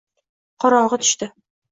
Qorong`i 0.65 0.99
tushdi 1.03 1.29